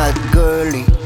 not 0.02 0.32
girly. 0.32 1.01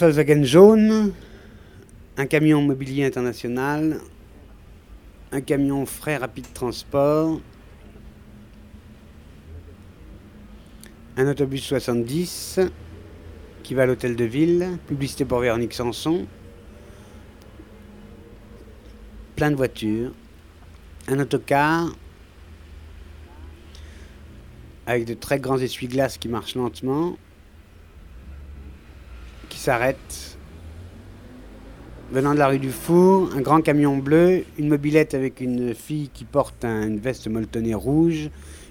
Volkswagen 0.00 0.44
jaune, 0.44 1.12
un 2.16 2.26
camion 2.26 2.62
mobilier 2.62 3.04
international, 3.04 4.00
un 5.32 5.40
camion 5.40 5.86
frais 5.86 6.16
rapide 6.16 6.46
transport, 6.52 7.40
un 11.16 11.28
autobus 11.28 11.62
70 11.62 12.60
qui 13.62 13.74
va 13.74 13.82
à 13.82 13.86
l'hôtel 13.86 14.16
de 14.16 14.24
ville, 14.24 14.78
publicité 14.86 15.24
pour 15.24 15.40
Véronique 15.40 15.74
Sanson, 15.74 16.26
plein 19.36 19.50
de 19.50 19.56
voitures, 19.56 20.12
un 21.08 21.18
autocar 21.20 21.88
avec 24.86 25.06
de 25.06 25.14
très 25.14 25.40
grands 25.40 25.58
essuie-glaces 25.58 26.18
qui 26.18 26.28
marchent 26.28 26.56
lentement, 26.56 27.16
s'arrête. 29.64 30.36
Venant 32.12 32.34
de 32.34 32.38
la 32.38 32.48
rue 32.48 32.58
du 32.58 32.70
Four, 32.70 33.30
un 33.34 33.40
grand 33.40 33.62
camion 33.62 33.96
bleu, 33.96 34.44
une 34.58 34.68
mobilette 34.68 35.14
avec 35.14 35.40
une 35.40 35.74
fille 35.74 36.10
qui 36.12 36.26
porte 36.26 36.66
un- 36.66 36.86
une 36.86 36.98
veste 36.98 37.28
molletonnée 37.28 37.72
rouge, 37.74 38.28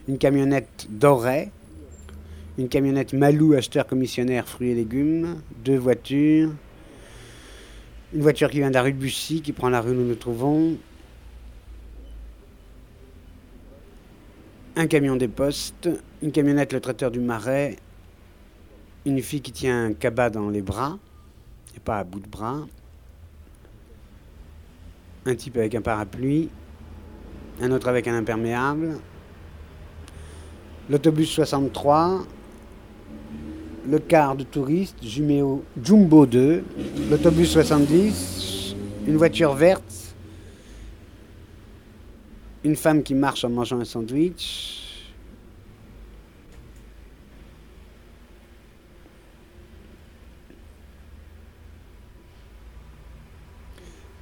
une 0.07 0.19
camionnette 0.19 0.85
dorée, 0.91 1.49
une 2.59 2.69
camionnette 2.69 3.13
Malou, 3.13 3.53
acheteur 3.53 3.87
commissionnaire 3.87 4.47
fruits 4.47 4.69
et 4.69 4.75
légumes, 4.75 5.41
deux 5.65 5.77
voitures, 5.77 6.51
une 8.13 8.21
voiture 8.21 8.51
qui 8.51 8.57
vient 8.59 8.69
de 8.69 8.75
la 8.75 8.83
rue 8.83 8.93
de 8.93 8.99
Bussy, 8.99 9.41
qui 9.41 9.51
prend 9.51 9.69
la 9.69 9.81
rue 9.81 9.93
où 9.93 9.95
nous 9.95 10.07
nous 10.07 10.13
trouvons, 10.13 10.77
un 14.75 14.85
camion 14.85 15.15
des 15.15 15.27
postes, 15.27 15.89
une 16.21 16.31
camionnette 16.31 16.71
le 16.71 16.79
traiteur 16.79 17.09
du 17.09 17.19
marais, 17.19 17.77
une 19.05 19.21
fille 19.21 19.41
qui 19.41 19.51
tient 19.51 19.85
un 19.85 19.93
cabas 19.93 20.29
dans 20.29 20.49
les 20.49 20.61
bras, 20.61 20.97
et 21.75 21.79
pas 21.79 21.99
à 21.99 22.03
bout 22.03 22.19
de 22.19 22.27
bras, 22.27 22.59
un 25.25 25.35
type 25.35 25.57
avec 25.57 25.75
un 25.75 25.81
parapluie, 25.81 26.49
un 27.61 27.71
autre 27.71 27.87
avec 27.87 28.07
un 28.07 28.15
imperméable, 28.15 28.97
l'autobus 30.89 31.29
63, 31.29 32.25
le 33.89 33.99
car 33.99 34.35
de 34.35 34.43
touristes 34.43 34.97
Jumbo 35.03 36.25
2, 36.25 36.63
l'autobus 37.09 37.49
70, 37.51 38.75
une 39.07 39.17
voiture 39.17 39.53
verte, 39.53 40.15
une 42.63 42.77
femme 42.77 43.03
qui 43.03 43.13
marche 43.13 43.43
en 43.43 43.49
mangeant 43.49 43.79
un 43.79 43.85
sandwich, 43.85 44.82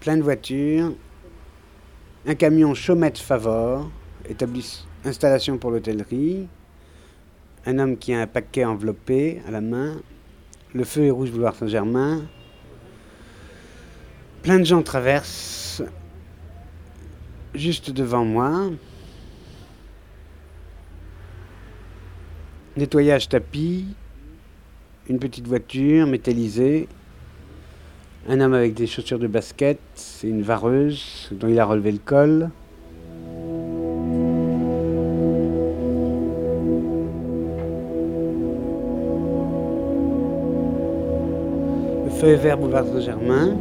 plein 0.02 0.18
de 0.18 0.24
voitures, 0.24 0.94
un 2.26 2.34
camion 2.34 2.74
Chaumette 2.74 3.20
Favor, 3.20 3.90
installation 5.06 5.60
pour 5.60 5.70
l'hôtellerie, 5.70 6.48
un 7.68 7.78
homme 7.78 7.96
qui 7.96 8.12
a 8.12 8.22
un 8.22 8.26
paquet 8.26 8.66
enveloppé 8.66 9.44
à 9.48 9.52
la 9.52 9.62
main, 9.62 10.02
le 10.74 10.84
feu 10.86 11.04
est 11.04 11.12
rouge 11.12 11.30
boulevard 11.30 11.54
Saint-Germain, 11.54 12.26
plein 14.42 14.58
de 14.58 14.64
gens 14.64 14.82
traversent 14.82 15.84
juste 17.54 17.92
devant 17.92 18.26
moi. 18.26 18.72
Nettoyage 22.76 23.30
tapis, 23.30 23.86
une 25.08 25.20
petite 25.20 25.46
voiture 25.46 26.08
métallisée, 26.08 26.88
un 28.30 28.40
homme 28.40 28.54
avec 28.54 28.74
des 28.74 28.88
chaussures 28.88 29.20
de 29.20 29.28
basket 29.28 29.80
et 30.24 30.28
une 30.28 30.42
vareuse 30.44 31.30
dont 31.32 31.48
il 31.48 31.60
a 31.60 31.66
relevé 31.66 31.92
le 31.92 31.98
col. 31.98 32.50
Le 42.06 42.12
feu 42.12 42.34
vert 42.36 42.58
boulevard 42.58 42.86
Saint-Germain. 42.86 43.56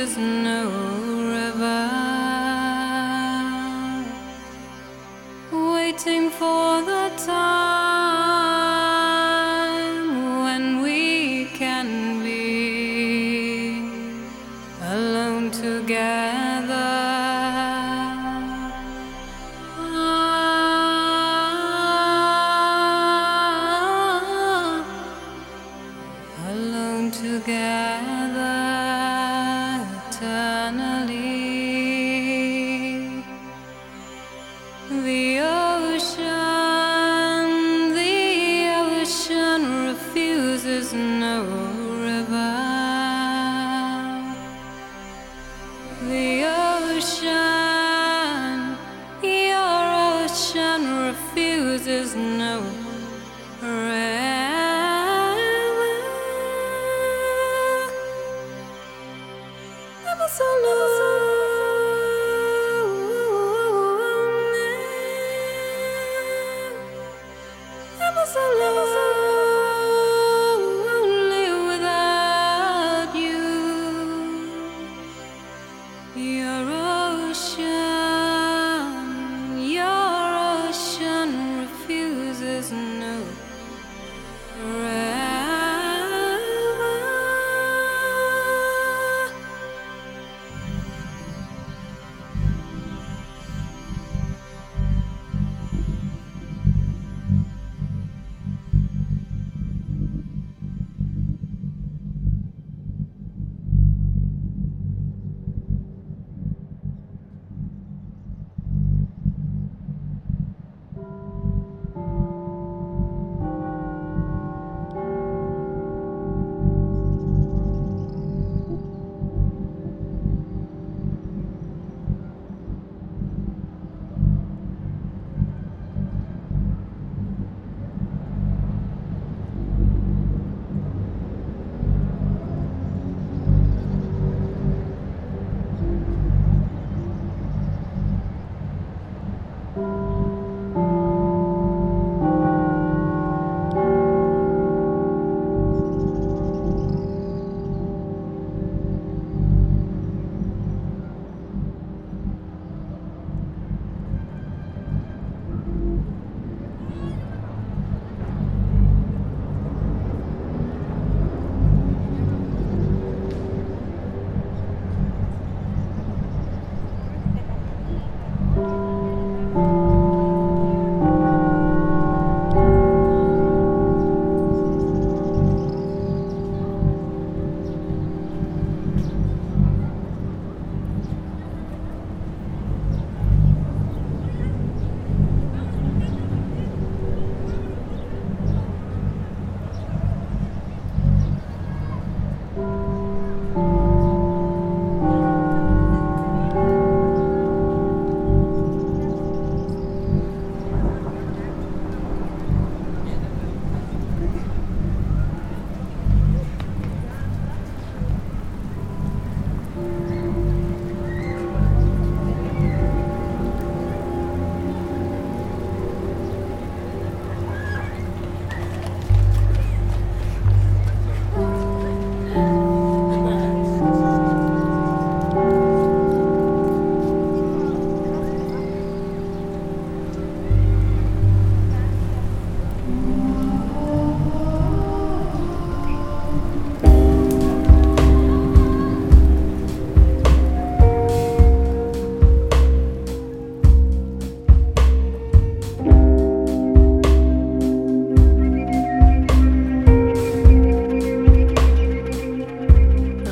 is. 0.00 0.49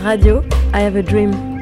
Radio, 0.08 0.42
I 0.72 0.80
have 0.80 0.96
a 0.96 1.02
dream. 1.02 1.57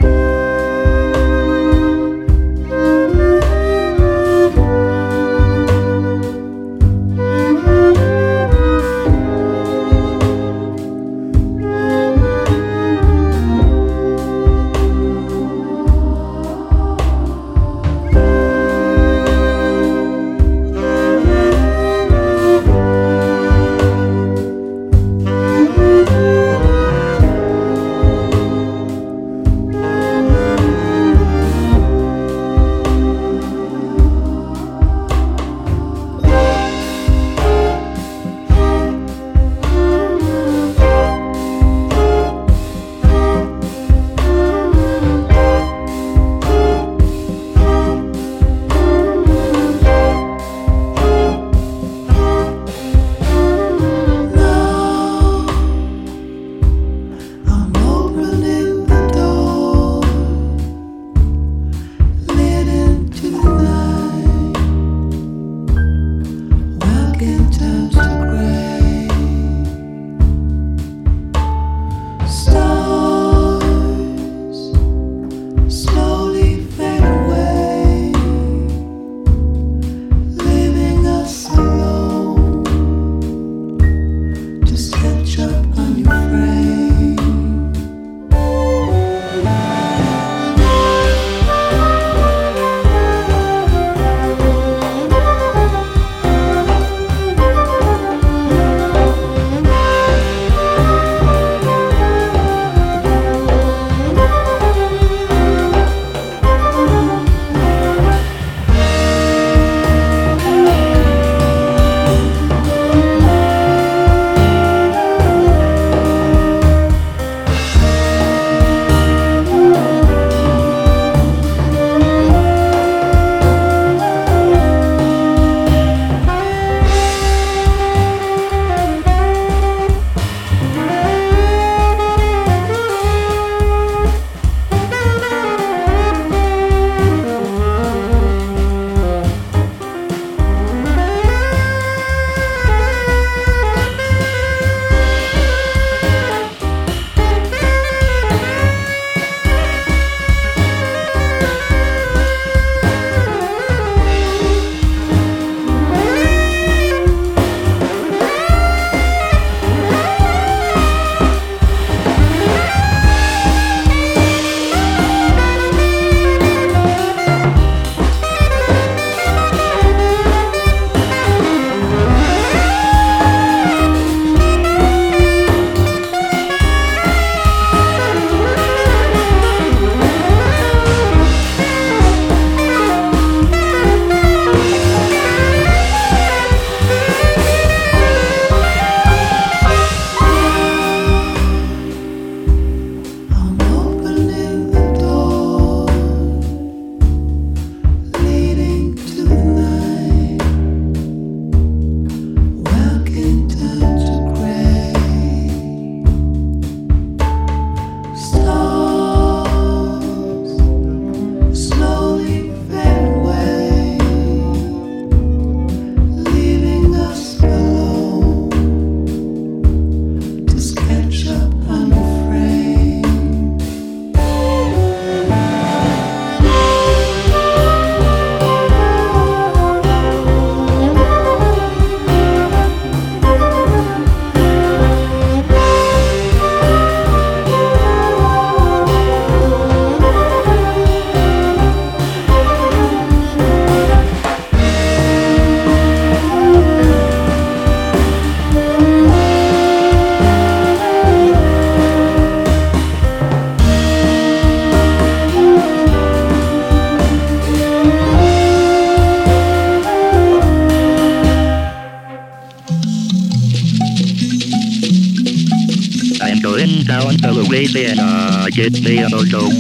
Get 268.57 268.73
me 268.81 268.97
a 269.03 269.09
moto. 269.11 269.53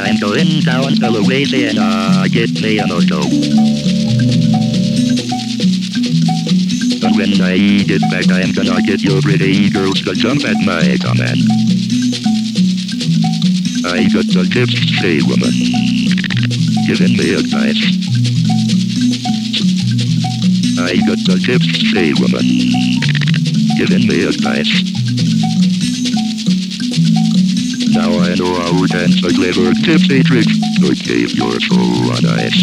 I'm 0.00 0.16
going 0.20 0.60
down 0.60 0.94
to 0.94 1.10
Louisiana, 1.10 2.28
get 2.30 2.52
me 2.62 2.78
a 2.78 2.86
moto. 2.86 3.18
And 7.02 7.16
when 7.18 7.42
I 7.42 7.82
get 7.82 8.02
back, 8.12 8.30
I'm 8.30 8.52
gonna 8.54 8.80
get 8.82 9.02
your 9.02 9.20
pretty 9.20 9.68
girls 9.68 10.00
to 10.02 10.14
jump 10.14 10.44
at 10.44 10.58
my 10.64 10.96
command. 11.02 11.42
I 13.84 14.06
got 14.14 14.30
the 14.30 14.46
tips, 14.46 14.78
say 15.02 15.18
woman, 15.26 15.50
giving 16.86 17.18
me 17.18 17.34
advice. 17.34 17.82
I 20.78 20.94
got 21.04 21.18
the 21.26 21.34
tips, 21.44 21.90
say 21.90 22.12
woman. 22.22 22.46
giving 23.76 24.06
me 24.06 24.24
advice. 24.24 25.01
and 28.32 28.80
would 28.80 28.88
dance 28.90 29.20
deliver 29.20 29.74
tips 29.84 30.08
eh, 30.08 30.22
tipsy 30.22 30.22
tricks 30.22 30.56
to 30.80 30.94
gave 31.04 31.32
your 31.36 31.52
soul 31.60 32.08
a 32.08 32.16
alive. 32.16 32.56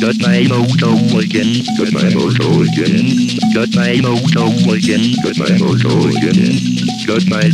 Got 0.00 0.16
my 0.24 0.40
mojo 0.48 0.96
again, 1.20 1.60
got 1.76 1.92
my 1.92 2.08
mojo 2.16 2.64
again, 2.64 3.04
got 3.52 3.68
my 3.76 4.00
mojo 4.00 4.46
again, 4.72 5.04
got 5.20 5.36
my 5.36 5.52
mojo 5.60 5.92
again, 6.16 6.64
got 7.04 7.24
my 7.28 7.44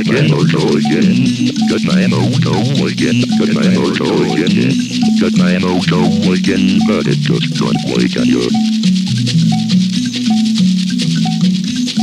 again, 0.00 0.26
mojo 0.26 0.74
again, 0.74 1.08
got 1.70 1.82
my 1.86 2.02
mojo 2.10 2.66
again, 2.90 3.18
got 3.38 3.52
my 3.54 3.66
mojo 3.78 4.10
again, 4.26 4.74
got 5.20 5.34
my 5.38 5.54
mojo 5.62 6.00
again, 6.34 6.80
but 6.88 7.06
it 7.06 7.18
just 7.18 7.54
don't 7.54 7.78
wait 7.94 8.16
on 8.16 8.26
you. 8.26 8.77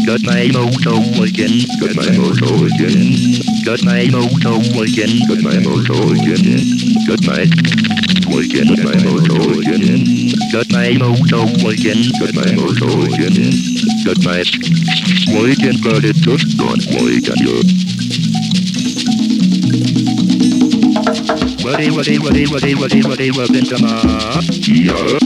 Got 0.06 0.22
my 0.24 0.47
moto 0.53 1.01
again, 1.24 1.66
got 1.82 1.95
my 1.95 2.06
moto 2.16 2.66
again, 2.66 3.41
got 3.66 3.82
my 3.84 4.06
moto 4.12 4.62
again, 4.84 5.18
got 5.28 5.41
my 5.41 5.58
moto 5.58 6.14
again, 6.14 6.62
got 7.08 7.26
my 7.26 7.41
again, 7.41 8.70
got 8.70 8.86
my 8.86 8.95
moto 9.01 9.60
again, 9.60 10.30
got 10.51 10.70
my 10.72 10.93
moto 10.93 11.41
again, 11.68 12.06
got 12.20 12.36
my 12.36 12.53
moto 12.53 13.01
again, 13.10 13.49
got 14.06 14.24
my 14.24 14.45
again, 15.49 15.78
but 15.82 16.06
it 16.06 16.16
just 16.22 16.56
don't 16.56 16.86
work 16.93 17.26
on 17.34 17.41
you. 17.41 17.66
Waddy, 21.66 21.89
waddy, 21.89 22.20
waddy, 22.20 22.45
waddy, 22.45 22.76
waddy, 22.76 23.01
waddy, 23.01 23.32
waddy, 23.32 23.68
come 23.68 23.86
on. 23.86 24.43
Yeah. 24.68 25.24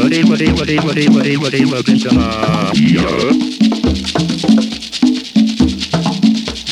Buddy, 0.00 0.22
buddy, 0.24 0.50
buddy, 0.50 0.76
buddy, 0.78 1.08
buddy, 1.08 1.36
buddy, 1.36 1.64
welcome 1.66 1.98
to 1.98 2.14
my 2.14 2.72
yeah. 2.74 3.04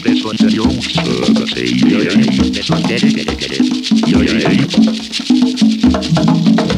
This 0.01 0.24
one's 0.24 0.41
a 0.41 0.51
young 0.51 0.81
celebrity. 0.81 1.76
Yeah, 1.76 2.09
yeah. 2.09 2.16
This 2.49 2.70
one's 2.70 2.89
dead, 2.89 3.05
dead, 3.05 3.29
dead, 3.29 3.37
dead. 3.37 3.68
Yeah, 4.09 4.24
yeah, 4.24 4.49
yeah. 4.49 4.64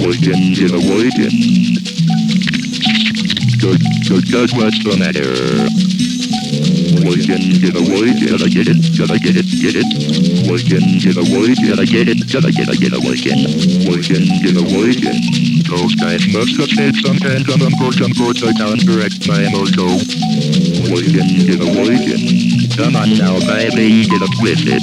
Weekend 0.02 0.58
in 0.58 0.74
a 0.74 0.82
weekend. 0.90 1.86
Good, 3.62 3.80
good, 4.10 4.26
good, 4.26 4.50
what's 4.58 4.82
the 4.82 4.98
matter? 4.98 5.30
Weekend 7.06 7.62
in 7.62 7.76
a 7.78 7.82
way, 7.94 8.10
did 8.18 8.42
I 8.42 8.50
get 8.50 8.66
it? 8.66 8.82
Did 8.98 9.06
I 9.08 9.18
get 9.22 9.38
it? 9.38 9.46
Get 9.46 9.78
it? 9.78 9.86
Weekend 10.50 10.98
in 11.06 11.14
a 11.14 11.22
way, 11.30 11.54
did 11.54 11.78
I 11.78 11.84
get 11.84 12.08
it? 12.08 12.26
Did 12.26 12.44
I 12.44 12.50
get 12.50 12.68
it? 12.68 12.80
Get 12.80 12.92
a 12.92 12.98
weekend. 12.98 13.46
Weekend 13.86 14.26
in 14.44 14.56
a 14.58 14.64
weekend. 14.66 15.59
Toast 15.70 16.00
guys 16.00 16.26
must 16.34 16.58
upset 16.58 16.98
sometimes 16.98 17.46
on 17.46 17.62
board 17.78 17.94
on 18.02 18.10
board 18.18 18.34
the 18.42 18.50
down 18.58 18.74
correct 18.82 19.22
my 19.30 19.46
Mojo. 19.54 20.02
William 20.90 21.30
did 21.46 21.62
a 21.62 21.68
William. 21.78 22.18
Come 22.74 22.98
on 22.98 23.14
now, 23.14 23.38
baby, 23.46 24.02
get 24.02 24.18
up 24.18 24.34
with 24.42 24.66
it. 24.66 24.82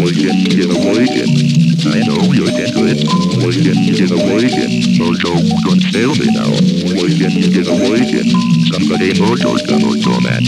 William 0.00 0.48
did 0.48 0.64
a 0.64 0.78
William. 0.80 1.28
I 1.92 2.00
know 2.08 2.24
you're 2.32 2.48
do 2.72 2.88
it. 2.88 3.04
William 3.44 3.76
did 3.92 4.08
a 4.08 4.16
William. 4.32 4.72
Mojo, 4.96 5.36
don't 5.68 5.84
fail 5.92 6.16
me 6.16 6.32
now. 6.32 6.56
William 6.88 7.36
did 7.36 7.68
a 7.68 7.76
William. 7.84 8.32
Somebody 8.72 9.12
Mojo's 9.12 9.60
the 9.68 9.76
Mojo 9.76 10.24
man. 10.24 10.40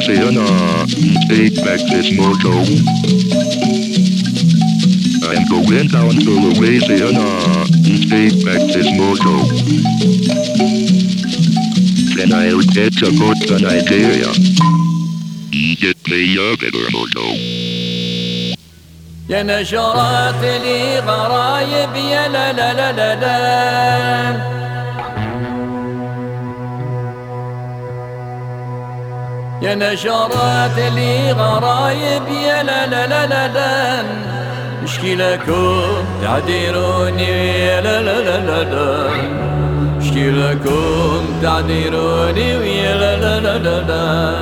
Louisiana. 0.00 0.86
Take 1.28 1.56
back 1.64 1.80
this 1.90 2.10
mojo. 2.16 2.54
I 5.28 5.34
am 5.34 5.48
going 5.48 5.88
down 5.88 6.10
to 6.10 6.30
Louisiana. 6.30 7.66
Take 8.08 8.44
back 8.44 8.60
this 8.72 8.88
mojo. 8.98 9.34
Then 12.16 12.32
I'll 12.32 12.62
get 12.74 12.92
to 12.98 13.10
go 13.18 13.34
to 13.34 13.58
Nigeria. 13.58 14.32
Get 15.80 16.08
me 16.08 16.36
a 16.36 16.56
better 16.56 16.86
mojo. 16.94 17.26
يا 19.28 19.42
نشرات 19.42 20.44
لي 20.62 20.98
غرايب 21.00 21.96
يا 21.96 22.28
لا 22.28 22.52
لا 22.52 22.72
لا 22.72 22.92
لا 22.92 23.14
لا 23.20 24.49
نشرات 29.75 30.77
لي 30.77 31.31
غرايب 31.31 32.27
يا 32.27 32.63
لا 32.63 32.87
لا 32.87 33.07
لا 33.07 33.25
لا 33.27 33.47
لا 33.47 34.03
مشكلكم 34.83 36.05
تعذروني 36.21 37.59
يا 37.65 37.81
لا 37.81 38.01
لا 38.01 38.21
لا 38.21 38.37
لا 38.39 38.63
لا 38.63 39.09
مشكلكم 39.97 41.41
تعذروني 41.41 42.57
ويا 42.57 42.95
لا 42.95 43.17
لا 43.17 43.39
لا 43.39 43.57
لا 43.57 43.81
لا 43.81 44.41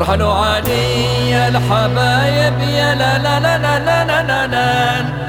رحلوا 0.00 0.32
علي 0.34 1.48
الحبايب 1.48 2.54
يا 2.60 2.94
لا 2.94 3.18
لا 3.18 3.40
لا 3.40 3.58
لا 3.58 3.78
لا 3.78 4.22
لا, 4.22 4.46
لا 4.46 5.25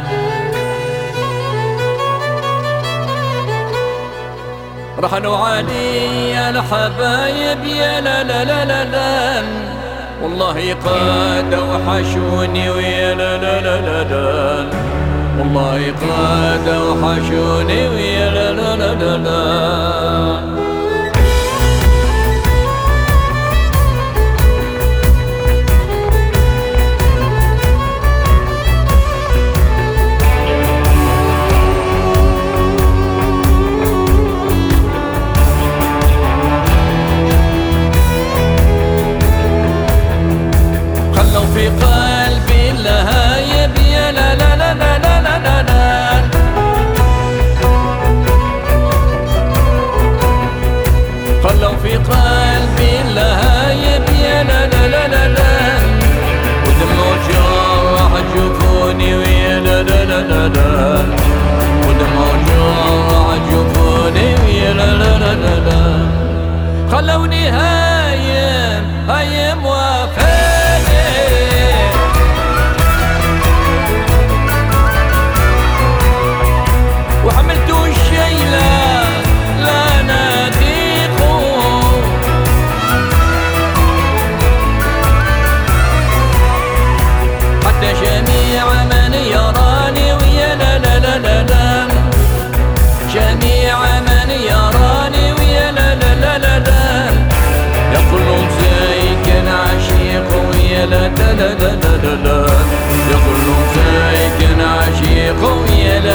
رحلوا 5.00 5.38
علي 5.38 6.50
الحبايب 6.50 7.64
يا 7.66 8.02
لا 8.02 8.24
لا 8.24 8.44
لا 8.46 8.66
لا 8.66 8.84
لا. 8.84 9.44
والله 10.24 10.74
قاد 10.86 11.54
وحشوني 11.54 12.70
ويا 12.70 13.16
لا 13.16 13.38
لا 13.38 13.62
لا 13.62 13.76
لا 13.82 14.04
لا. 14.04 14.70
والله 15.40 15.80
قاد 16.02 16.68
وحشوني 16.82 17.88
ويا 17.88 18.30
لا 18.30 18.52
لا 18.54 18.76
لا 18.76 19.18
لا. 19.18 19.67
خلوني 66.92 67.50
هاي 67.50 67.77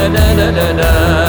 da 0.02 0.08
da 0.08 0.34
da 0.34 0.50
da 0.52 0.72
da 0.72 1.21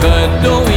never 0.00 0.42
know 0.42 0.67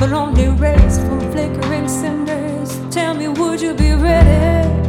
but 0.00 0.12
only 0.12 0.48
raised 0.48 1.00
from 1.02 1.20
flickering 1.32 1.88
cinders. 1.88 2.78
Tell 2.90 3.14
me, 3.14 3.28
would 3.28 3.60
you 3.60 3.74
be 3.74 3.92
ready? 3.92 4.83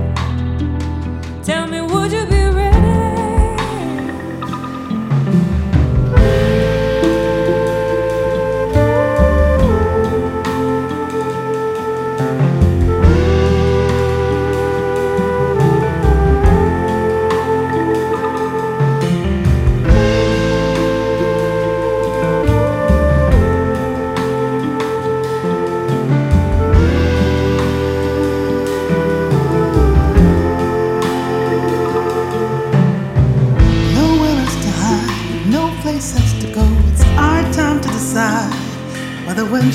the 39.45 39.51
wind 39.51 39.73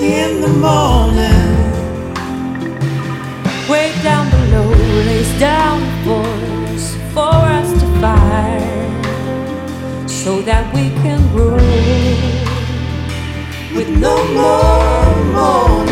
in 0.00 0.40
the 0.40 0.48
morning. 0.48 1.56
Way 3.68 3.92
down 4.02 4.30
below 4.30 4.70
lays 5.04 5.38
down 5.38 5.80
force 6.04 6.96
for 7.12 7.34
us 7.58 7.70
to 7.80 7.86
find, 8.00 9.04
so 10.08 10.40
that 10.42 10.72
we 10.74 10.90
can 11.02 11.20
grow 11.32 11.56
with 13.76 13.88
no 13.98 14.16
more 14.32 15.32
mourning. 15.32 15.87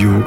Radio 0.00 0.24